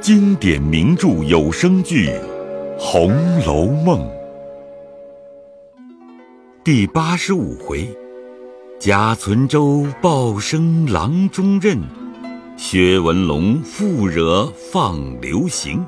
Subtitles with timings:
[0.00, 2.08] 经典名著有声剧
[2.78, 3.12] 《红
[3.44, 4.00] 楼梦》
[6.64, 7.86] 第八十五回：
[8.78, 11.78] 贾存周报生郎中任，
[12.56, 15.84] 薛文龙复惹放流刑。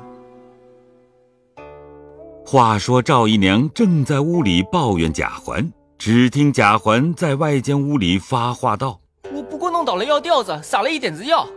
[2.45, 5.67] 话说赵姨娘正在屋里抱怨贾环，
[5.97, 8.99] 只听贾环在外间屋里发话道
[9.33, 11.47] ：“我不过弄倒了药吊子，撒了一点子药，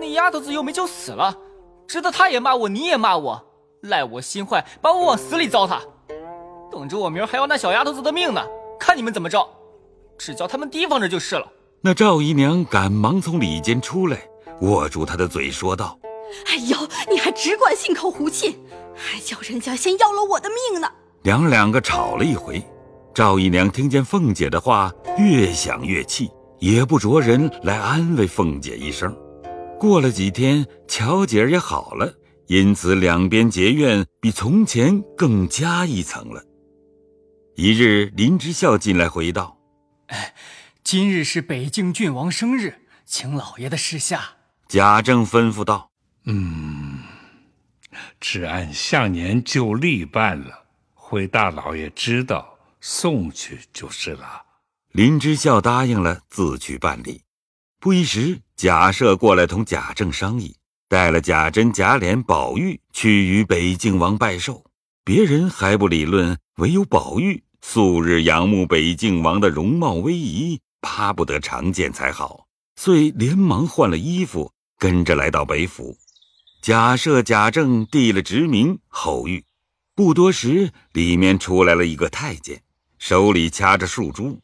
[0.00, 1.32] 那丫头子又没就死了，
[1.90, 3.44] 值得他也骂我，你也骂我，
[3.80, 5.80] 赖我心坏，把我往死里糟蹋。
[6.70, 8.40] 等着我明儿还要那小丫头子的命呢，
[8.78, 9.44] 看你们怎么着，
[10.16, 11.44] 只叫他们提防着就是了。”
[11.82, 14.22] 那赵姨娘赶忙从里间出来，
[14.60, 15.98] 握住她的嘴说道
[16.46, 16.76] ：“哎呦，
[17.10, 18.54] 你还只管信口胡沁！”
[18.94, 20.88] 还叫人家先要了我的命呢！
[21.24, 22.64] 娘两个吵了一回，
[23.12, 26.30] 赵姨娘听见凤姐的话，越想越气，
[26.60, 29.12] 也不着人来安慰凤姐一声。
[29.80, 32.12] 过了几天，巧姐儿也好了，
[32.48, 36.44] 因此两边结怨比从前更加一层了。
[37.56, 39.56] 一日，林之孝进来回道
[40.08, 40.34] ：“哎，
[40.84, 44.22] 今日是北境郡王生日，请老爷的示下。”
[44.68, 45.90] 贾政吩咐道
[46.28, 46.98] ：“嗯。”
[48.20, 54.42] 只按向年旧例办了，回大老爷知道，送去就是了。
[54.92, 57.22] 林之孝答应了，自去办理。
[57.82, 60.54] 不一时，贾赦过来同贾政商议，
[60.86, 64.62] 带了贾珍、贾琏、宝玉去与北静王拜寿。
[65.02, 75.96] 别人还不理论，唯有宝玉素日仰慕北静王的容貌威仪，巴不得常见才好，遂连忙换了衣服，跟着来到北府。
[76.60, 79.42] 贾赦、贾政递了职名后玉，
[79.94, 82.60] 不多时，里面出来了一个太监，
[82.98, 84.38] 手里掐着数珠，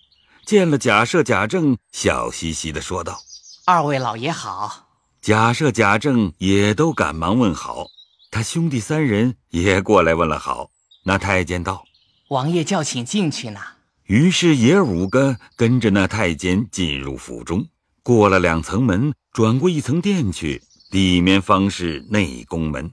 [0.47, 3.19] 见了贾赦、贾政，笑嘻嘻的说道
[3.67, 4.89] ：“二位老爷好。”
[5.21, 7.89] 贾赦、贾政也都赶忙问好，
[8.31, 10.71] 他兄弟三人也过来问了好。
[11.03, 11.85] 那太监道
[12.31, 13.61] ：“王爷叫请进去呢。”
[14.07, 17.67] 于是爷儿五个跟着那太监进入府中，
[18.05, 20.63] 过了两层门，转过一层殿去。
[20.93, 22.93] 里面方是内宫门，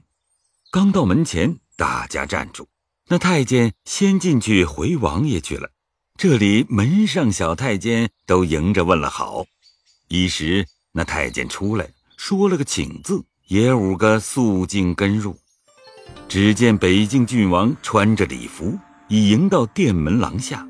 [0.72, 2.66] 刚到门前，大家站住。
[3.06, 5.70] 那太监先进去回王爷去了。
[6.16, 9.44] 这里门上小太监都迎着问了好。
[10.08, 15.36] 一时那太监出来说了个请字，也五个肃静跟入。
[16.28, 20.66] 只见北境郡王穿着礼服，已迎到殿门廊下。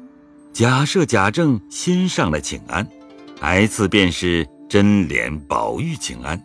[0.53, 2.88] 假设、贾政先上来请安，
[3.41, 6.43] 挨次便是真脸宝玉请安。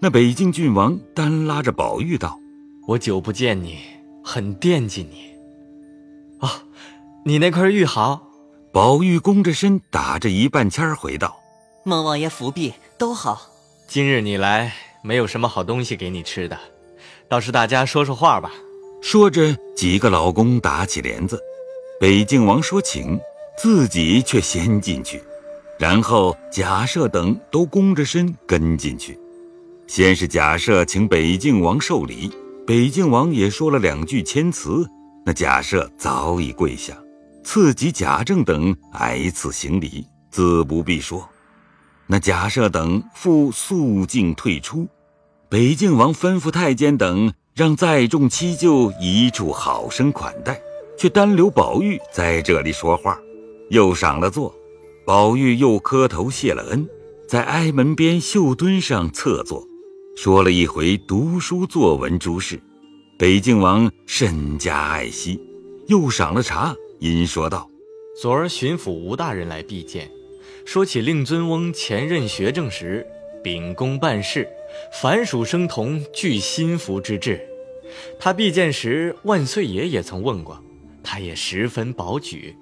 [0.00, 2.38] 那北境郡王单拉着宝玉道
[2.86, 3.78] ：“我久不见你，
[4.22, 5.24] 很惦记你。
[6.38, 6.62] 啊，
[7.24, 8.26] 你那块玉好。”
[8.70, 11.40] 宝玉弓着身，打着一半签回道
[11.84, 13.50] ：“孟王爷福庇都好。
[13.86, 16.58] 今日你来，没有什么好东西给你吃的，
[17.30, 18.52] 倒是大家说说话吧。”
[19.00, 21.40] 说着，几个老公打起帘子。
[21.98, 23.18] 北静王说请，
[23.56, 25.22] 自己却先进去，
[25.78, 29.18] 然后贾赦等都弓着身跟进去。
[29.86, 32.30] 先是贾赦请北静王受礼，
[32.66, 34.86] 北静王也说了两句谦辞，
[35.24, 36.94] 那贾赦早已跪下，
[37.50, 41.26] 次级贾政等挨次行礼，自不必说。
[42.06, 44.86] 那贾赦等复肃静退出，
[45.48, 50.60] 北静王吩咐太监等让在众七舅一处好生款待，
[50.98, 53.18] 却单留宝玉在这里说话，
[53.70, 54.54] 又赏了座，
[55.06, 56.86] 宝玉又磕头谢了恩，
[57.26, 59.66] 在挨门边绣墩上侧坐。
[60.18, 62.60] 说了一回读书作文诸事，
[63.18, 65.40] 北静王甚加爱惜，
[65.86, 67.70] 又赏了茶，因说道
[68.20, 70.10] ：“昨儿巡抚吴大人来避见，
[70.64, 73.06] 说起令尊翁前任学政时，
[73.42, 74.48] 秉公办事，
[75.00, 77.40] 凡属生童具心服之志。
[78.18, 80.62] 他避见时，万岁爷也曾问过，
[81.02, 82.54] 他也十分保举，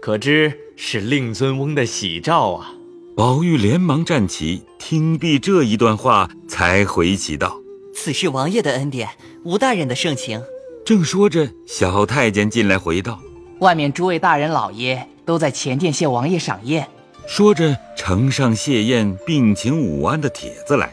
[0.00, 2.74] 可知是令尊翁的喜兆啊。”
[3.16, 7.60] 宝玉连忙站起，听毕这一段话，才回起道
[7.94, 9.10] ：“此是王爷的恩典，
[9.44, 10.42] 吴大人的盛情。”
[10.84, 13.20] 正说着，小太监进来回道
[13.60, 16.86] ：“外面诸位大人老爷都在前殿谢王爷赏宴。”
[17.26, 20.92] 说着，呈上谢宴并请午安的帖子来。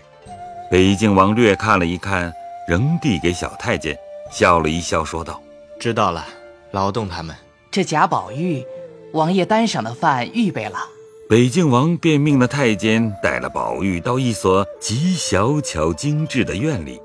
[0.69, 2.33] 北静王略看了一看，
[2.67, 3.97] 仍递给小太监，
[4.31, 5.41] 笑了一笑，说道
[5.77, 6.25] ：“知道了，
[6.71, 7.35] 劳动他们。
[7.69, 8.65] 这贾宝玉，
[9.11, 10.79] 王爷单赏的饭预备了。”
[11.27, 17.01] 北静王便命了太监带了宝玉到一所极小巧精致的院里，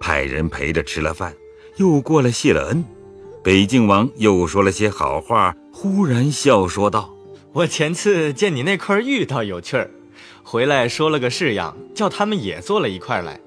[0.00, 1.34] 派人陪着吃了饭，
[1.76, 2.82] 又过来谢了恩。
[3.42, 7.08] 北静王又说了些好话，忽然笑说道
[7.54, 9.90] ：“我前次见你那块玉倒有趣儿，
[10.42, 13.40] 回来说了个式样，叫他们也做了一块来。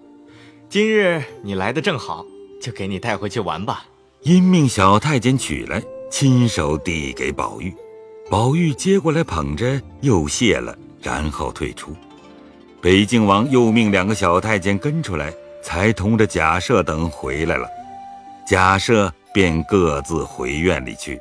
[0.68, 2.25] 今日你来的正好，
[2.60, 3.86] 就给你带回去玩吧。
[4.22, 5.80] 因命小太监取来，
[6.10, 7.72] 亲手递给宝玉。
[8.31, 11.95] 宝玉接过来捧着，又谢了，然后退出。
[12.81, 15.31] 北静王又命两个小太监跟出来，
[15.62, 17.68] 才同着贾赦等回来了。
[18.48, 21.19] 贾赦便各自回院里去。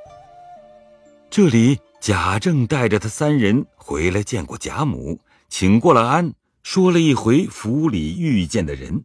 [1.30, 5.18] 这里贾政带着他三人回来见过贾母，
[5.48, 6.32] 请过了安，
[6.62, 9.02] 说了一回府里遇见的人。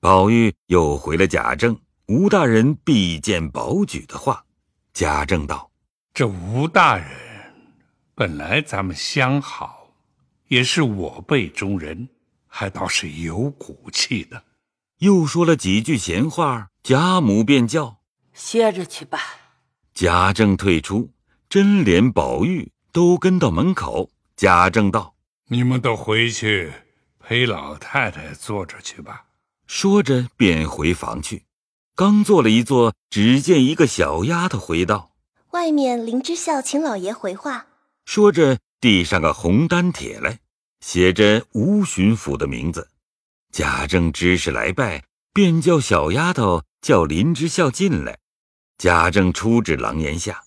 [0.00, 1.78] 宝玉又回了贾政。
[2.08, 4.44] 吴大人必见宝举的话，
[4.92, 5.70] 贾政道
[6.12, 7.06] ：“这吴大人
[8.14, 9.86] 本来咱们相好，
[10.48, 12.08] 也是我辈中人，
[12.48, 14.42] 还倒是有骨气的。”
[14.98, 17.98] 又说了几句闲话，贾母便叫
[18.44, 19.20] ：“歇着去吧。”
[19.94, 21.10] 贾政退出，
[21.48, 24.10] 真莲、宝玉都跟到门口。
[24.36, 25.14] 贾政道
[25.48, 26.72] ：“你们都回去
[27.20, 29.26] 陪老太太坐着去吧。”
[29.68, 31.44] 说着便回房去。
[31.94, 35.12] 刚坐了一坐，只见一个小丫头回道
[35.52, 37.66] ：“外面林之孝请老爷回话。”
[38.04, 40.40] 说着递上个红丹帖来，
[40.80, 42.88] 写着吴巡抚的名字。
[43.52, 48.18] 贾政知是来拜，便叫小丫头叫林之孝进来。
[48.78, 50.42] 贾政出至廊檐下，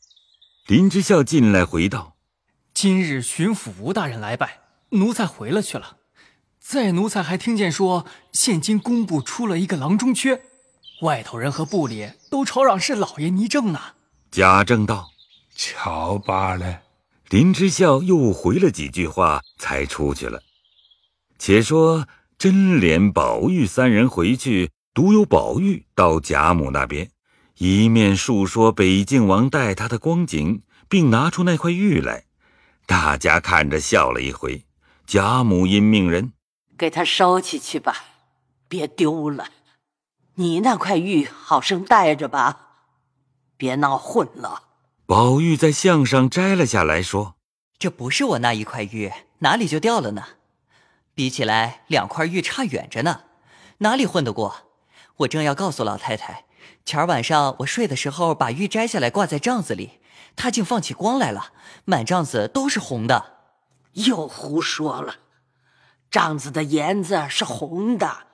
[0.67, 2.15] 林之孝进来回道
[2.73, 5.97] ：“今日巡抚吴大人来拜，奴才回了去了。
[6.59, 10.41] 在奴才还听见说，现今工部出了一个郎中缺。”
[11.01, 13.79] 外头人和部里都吵嚷是老爷倪政呢。
[14.31, 15.09] 贾政道
[15.55, 16.81] ：“瞧罢了。”
[17.29, 20.41] 林之孝又回了几句话，才出去了。
[21.37, 22.07] 且说
[22.37, 27.09] 真莲、宝玉三人回去，独有宝玉到贾母那边，
[27.57, 32.25] 一面述说北静王待他的光景，并拿出那块玉来。
[32.85, 34.65] 大家看着笑了一回。
[35.07, 36.33] 贾母因命人
[36.77, 37.95] 给他收起去吧，
[38.67, 39.47] 别丢了。
[40.33, 42.69] 你那块玉好生带着吧，
[43.55, 44.63] 别闹混了。
[45.05, 47.35] 宝玉在项上摘了下来，说
[47.77, 50.23] ：“这不是我那一块玉，哪里就掉了呢？
[51.13, 53.21] 比起来，两块玉差远着呢，
[53.77, 54.55] 哪里混得过？
[55.17, 56.45] 我正要告诉老太太，
[56.85, 59.99] 前儿晚上我睡的时候把玉摘下来挂在帐子里，
[60.35, 61.53] 它竟放起光来了，
[61.85, 63.37] 满帐子都是红的。
[63.93, 65.15] 又胡说了，
[66.11, 68.27] 帐子的沿子是红的，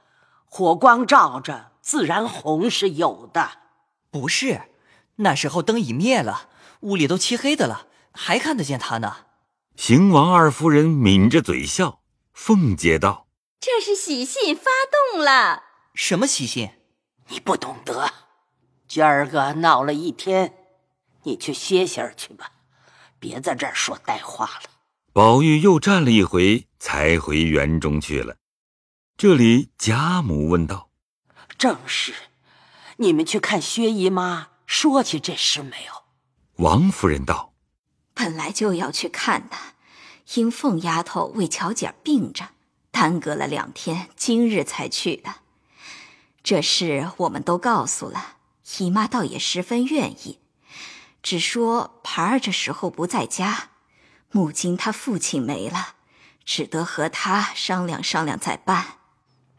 [0.46, 3.54] 火光照着。”自然红是有的，
[4.12, 4.62] 不是？
[5.16, 6.48] 那时候灯已灭了，
[6.82, 9.26] 屋里都漆黑的了，还看得见他呢。
[9.76, 12.02] 邢王二夫人抿着嘴笑，
[12.34, 13.26] 凤姐道
[13.60, 14.66] ：“这是喜信发
[15.12, 15.64] 动了。
[15.96, 16.70] 什么喜信？
[17.28, 18.12] 你不懂得。
[18.88, 20.54] 今儿个闹了一天，
[21.24, 22.52] 你去歇歇去吧，
[23.20, 24.70] 别在这儿说呆话了。”
[25.14, 28.38] 宝玉又站了一回，才回园中去了。
[29.18, 30.90] 这里贾母问道。
[31.58, 32.14] 正是，
[32.98, 36.04] 你们去看薛姨妈，说起这事没有？
[36.64, 37.54] 王夫人道
[38.16, 39.56] ：“本来就要去看的，
[40.36, 42.50] 因凤丫头为巧姐病着，
[42.90, 45.41] 耽搁了两天，今日才去的。
[46.44, 48.38] 这事我们都告诉了
[48.78, 50.40] 姨妈，倒也十分愿意，
[51.22, 53.70] 只说盘儿这时候不在家，
[54.32, 55.96] 母亲她父亲没了，
[56.44, 58.98] 只得和他商量商量再办。”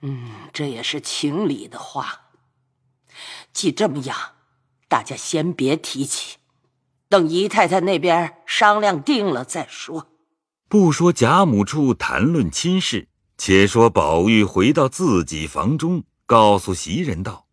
[0.05, 2.23] 嗯，这也是情理的话。
[3.53, 4.17] 既这么样，
[4.89, 6.39] 大家先别提起，
[7.09, 10.09] 等姨太太那边商量定了再说。
[10.69, 16.03] 不说贾母处谈论亲事，且说宝玉回到自己房中，
[16.33, 17.45] 告诉袭人道：“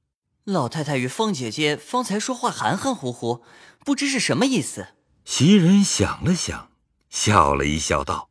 [0.45, 3.43] 老太太与凤姐姐方才说话含含糊糊，
[3.83, 4.93] 不知是什么意思。”
[5.25, 6.69] 袭人想了想，
[7.09, 8.29] 笑了一笑，道：“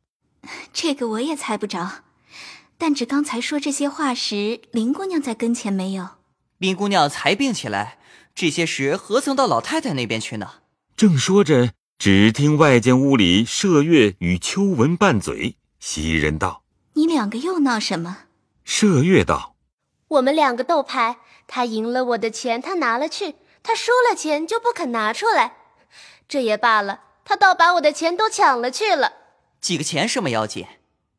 [0.73, 2.02] 这个我也猜不着。”
[2.78, 6.09] 但只刚才说这些话时，林姑娘在跟前没有？
[6.57, 7.99] 林姑娘才病起来，
[8.35, 10.62] 这些时何曾到老太太那边去呢？
[10.97, 15.57] 正说着，只听外间屋里麝月与秋纹拌嘴。
[15.78, 16.62] 袭人道
[16.97, 18.21] ：“你两个又闹什么？”
[18.64, 19.57] 麝月道
[20.08, 25.56] ：“我们两个斗牌，他赢了我的钱，他拿了去；他输了钱就不肯拿出来。
[26.28, 29.12] 这也罢了，他倒把我的钱都抢了去了。
[29.60, 30.66] 几个钱什么要紧？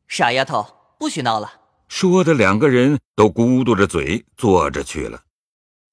[0.06, 1.62] 傻丫头。”不许闹了！
[1.88, 5.22] 说的两个人都咕嘟着嘴坐着去了。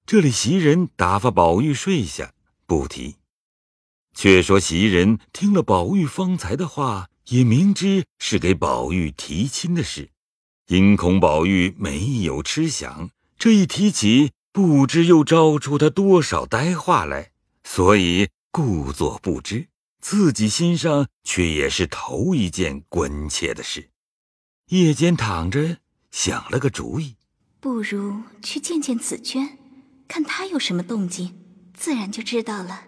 [0.05, 2.33] 这里袭人打发宝玉睡下，
[2.65, 3.15] 不提。
[4.13, 10.09] 却说袭人听了宝玉方才的话，也明知是给宝玉提亲的事，
[10.67, 13.09] 因孔宝玉没有吃想，
[13.39, 17.31] 这一提起，不知又招出他多少呆话来，
[17.63, 19.67] 所以故作不知，
[20.01, 23.91] 自己心上却也是头一件关切的事。
[24.67, 25.77] 夜间躺着，
[26.11, 27.15] 想了个主意，
[27.61, 29.57] 不如去见见紫娟，
[30.05, 31.33] 看她有什么动静，
[31.73, 32.87] 自然就知道了。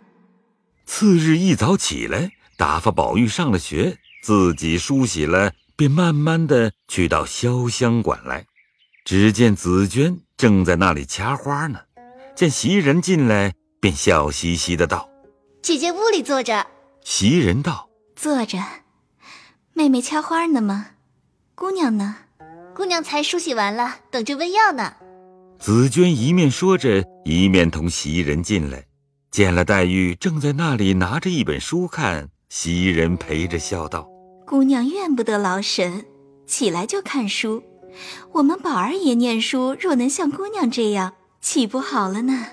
[0.85, 8.45] 次日一早起来，打发宝玉上了学，自己梳洗了，便慢慢的去到潇湘馆来。
[9.05, 11.79] 只见紫娟正在那里掐花呢，
[12.35, 15.09] 见袭人进来，便笑嘻嘻的道
[15.63, 16.67] ：“姐姐屋里坐着。”
[17.05, 18.59] 袭人道：“坐着。
[19.71, 20.87] 妹妹掐花呢吗？
[21.55, 22.17] 姑娘呢？
[22.75, 24.95] 姑娘才梳洗完了，等着温药呢。”
[25.59, 28.83] 紫娟一面说着，一面同袭人进来，
[29.31, 34.05] 见了黛玉正在那里拿着一本书看，袭人陪着笑道
[34.49, 36.07] ：“姑娘怨不得劳神，
[36.47, 37.61] 起来就看书。”
[38.33, 42.47] 我们宝二爷念书，若能像姑娘这样，岂不好了呢？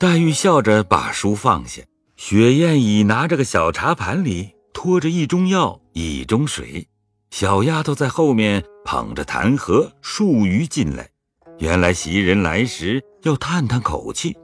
[0.00, 1.82] 黛玉笑着把书放下，
[2.16, 6.88] 雪雁已拿着个小茶盘里托着一盅药，一盅水，
[7.30, 11.10] 小丫头在后面捧着痰盒漱鱼进来。
[11.58, 14.34] 原来袭人来时要探探口气，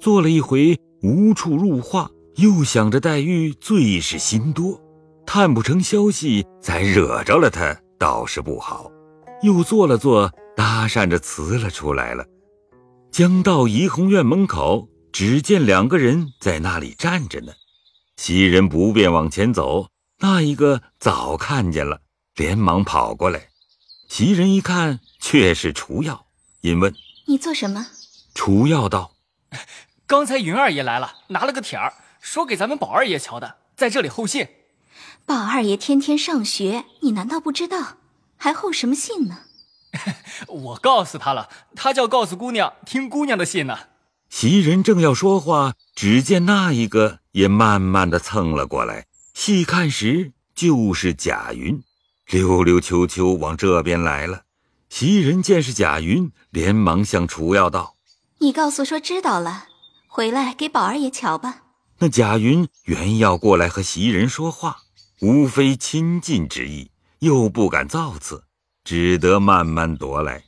[0.00, 4.80] 坐了一回无处入话，又想着黛玉最是心多，
[5.26, 8.90] 探不成消息，再惹着了他，倒是不好。
[9.42, 12.24] 又坐了坐，搭讪着辞了出来了。
[13.10, 17.52] 将到怡红院门口，只见两个人在那里站着呢。
[18.16, 19.88] 袭人不便往前走，
[20.20, 22.00] 那一个早看见了，
[22.36, 23.48] 连忙跑过来。
[24.08, 26.26] 袭人一看，却是除药，
[26.60, 26.94] 因问
[27.26, 27.86] ：“你做什么？”
[28.34, 29.12] 除药道
[30.06, 34.46] ：“刚才云二爷来了，拿了个帖儿，说给咱们宝二爷瞧的，在这里候信。
[35.26, 37.96] 宝二爷天天上学，你难道不知道？”
[38.38, 39.40] 还候什么信呢？
[40.46, 43.76] 我告诉他了，他叫告诉姑娘听姑娘的信呢。
[44.28, 49.06] 袭人正要说话，只见那一个也慢慢的蹭了过来。
[49.34, 51.82] 细看时，就是贾云，
[52.28, 54.42] 溜溜秋秋往这边来了。
[54.88, 57.94] 袭人见是贾云，连忙向楚药道
[58.38, 59.68] ：“你告诉说知道了，
[60.06, 61.62] 回来给宝二爷瞧吧。”
[61.98, 64.82] 那贾云原要过来和袭人说话，
[65.20, 66.90] 无非亲近之意。
[67.20, 68.44] 又不敢造次，
[68.84, 70.44] 只得慢慢踱来。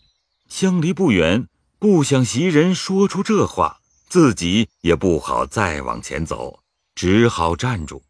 [0.49, 1.49] 相离不远，
[1.79, 6.61] 不想袭人说出这话，自己也不好再往前走，
[6.95, 8.03] 只好站住。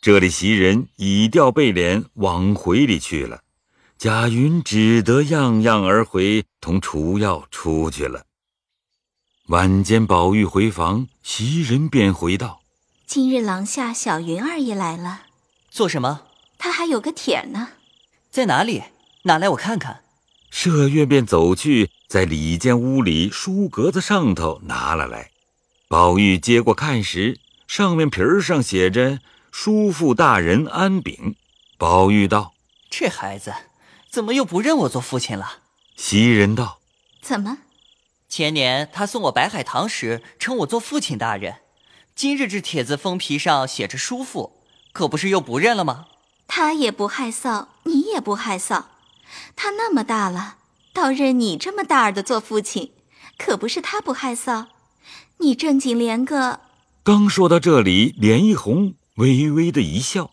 [0.00, 3.42] 这里袭人已掉背脸往回里去了，
[3.98, 8.24] 贾云只得样样而回，同除药出去了。
[9.48, 12.62] 晚间，宝玉回房，袭人便回道
[13.06, 15.26] ：“今日廊下小云二爷来了，
[15.70, 16.26] 做什么？
[16.58, 17.70] 他还有个帖呢。”
[18.30, 18.82] 在哪里？
[19.22, 20.04] 拿来我看看。
[20.52, 25.30] 麝月便走去，在里间屋里书格子上头拿了来。
[25.88, 31.36] 宝玉接过看时，上面皮儿上写着“叔父大人安炳”。
[31.78, 32.54] 宝玉道
[32.90, 33.52] ：“这孩子
[34.10, 35.60] 怎么又不认我做父亲了？”
[35.96, 36.80] 袭人道
[37.22, 37.58] ：“怎么？
[38.28, 41.56] 前年他送我白海棠时称我做父亲大人，
[42.14, 44.59] 今日这帖子封皮上写着叔父，
[44.92, 46.06] 可不是又不认了吗？”
[46.52, 48.84] 他也不害臊，你也不害臊。
[49.54, 50.56] 他那么大了，
[50.92, 52.92] 倒认你这么大儿的做父亲，
[53.38, 54.66] 可不是他不害臊。
[55.38, 56.60] 你正经连个……
[57.04, 60.32] 刚说到这里，脸一红，微微的一笑。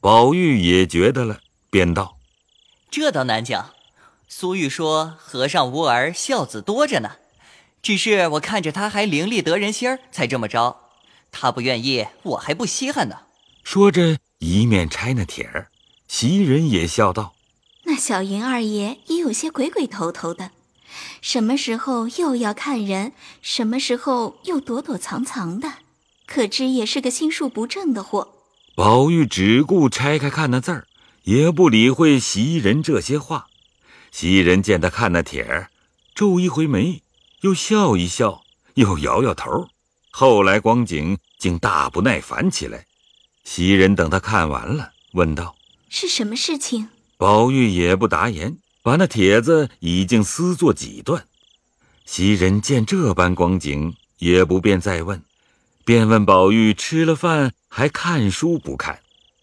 [0.00, 1.40] 宝玉也觉得了，
[1.70, 2.18] 便道
[2.90, 3.70] ：“这倒难讲。
[4.28, 7.12] 苏玉说和尚无儿，孝子多着呢。
[7.80, 10.76] 只是我看着他还伶俐得人心儿，才这么着。
[11.32, 13.20] 他不愿意，我还不稀罕呢。”
[13.70, 14.16] 说着。
[14.38, 15.68] 一面拆那帖儿，
[16.06, 17.34] 袭人也笑道
[17.84, 20.52] ：“那小云二爷也有些鬼鬼头头的，
[21.20, 25.70] 什么时候又要看人，什么时候又躲躲藏藏的，
[26.26, 28.32] 可知也是个心术不正的货。”
[28.74, 30.86] 宝玉只顾拆开看那字儿，
[31.24, 33.48] 也不理会袭人这些话。
[34.10, 35.68] 袭人见他看那帖儿，
[36.14, 37.02] 皱一回眉，
[37.42, 38.40] 又笑一笑，
[38.74, 39.68] 又摇摇头，
[40.10, 42.86] 后来光景竟大不耐烦起来。
[43.50, 45.56] 袭人等他看完了，问道
[45.88, 51.26] ：“是什么事情？”宝玉也不答言，把那帖子已经撕作几段。
[52.04, 55.22] 袭人见这般光景，也不便再问，
[55.82, 59.00] 便问宝玉：“吃了饭还看书不看？”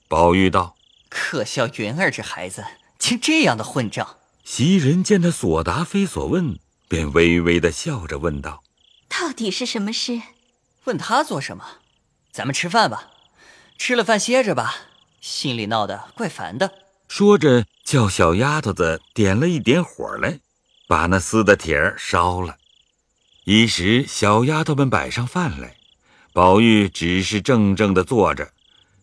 [0.08, 0.76] 宝玉道
[1.10, 2.64] ：“可笑云儿这孩子，
[3.00, 8.62] 竟这样的混账。”袭人见他所答非所问，便微微的笑着问道
[9.10, 10.22] ：“到底是什么事？
[10.84, 11.66] 问他做什么？
[12.32, 13.10] 咱们吃饭吧。”
[13.78, 14.76] 吃了饭歇着吧，
[15.22, 16.72] 心里闹得怪烦的。
[17.08, 20.40] 说着，叫小丫头子点了一点火来，
[20.88, 22.58] 把那撕的铁儿烧了。
[23.44, 25.78] 一时，小丫头们摆上饭来，
[26.34, 28.52] 宝玉只是怔怔的坐着。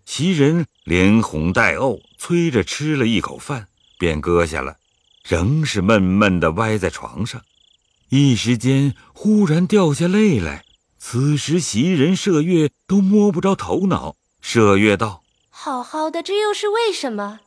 [0.04, 4.78] 袭人连哄带呕，催着吃了一口饭，便搁下了，
[5.24, 7.40] 仍是闷闷的歪在床上。
[8.08, 10.64] 一时间忽然掉下泪来。
[10.98, 14.16] 此时袭人、麝月都摸不着头脑。
[14.42, 17.40] 麝月道：“好好的，这又是为什么？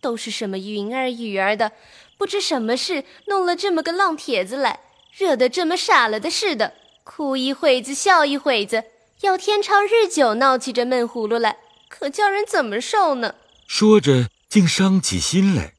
[0.00, 1.72] 都是什么云儿雨儿的，
[2.18, 4.80] 不知什么事弄了这么个浪帖子来，
[5.16, 8.84] 惹得这么傻了的似的，哭一会子，笑一会子，
[9.22, 11.56] 要天长日久闹起这闷葫芦来，
[11.88, 13.34] 可叫人怎么受呢？”
[13.66, 15.72] 说着，竟伤起心来。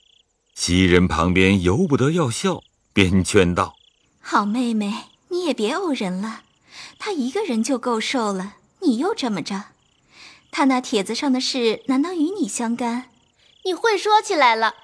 [0.56, 2.62] 袭人旁边由不得要笑，
[2.92, 3.75] 便劝道
[4.20, 4.94] ：“好妹妹，
[5.30, 6.42] 你也别怄人了。”
[6.98, 9.66] 他一个人就够受了，你又这么着？
[10.55, 13.05] 他那帖子上的事，难道与你相干？
[13.65, 14.75] 你混说起来了，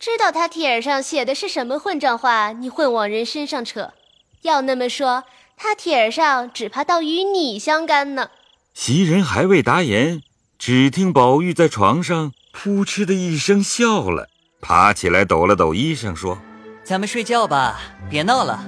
[0.00, 3.92] 知道他帖儿上写的是什么混账话，你混往人身上扯。
[4.40, 5.24] 要那么说，
[5.58, 8.30] 他帖儿上只怕倒与你相干呢。
[8.72, 10.22] 袭人还未答言，
[10.58, 14.30] 只听宝玉在床上扑哧的一声笑了，
[14.62, 16.38] 爬起来抖了抖衣裳，说
[16.82, 17.78] ：“咱们睡觉吧，
[18.08, 18.64] 别闹了。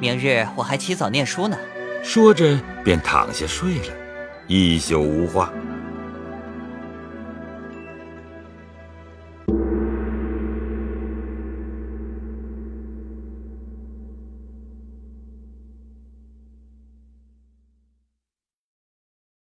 [0.00, 1.56] 明日我还起早念书呢。”
[2.02, 3.94] 说着，便躺下睡了，
[4.48, 5.52] 一宿无话。